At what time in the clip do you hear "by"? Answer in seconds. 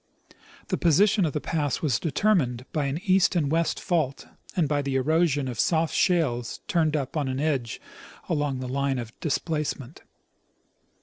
2.73-2.85, 4.67-4.81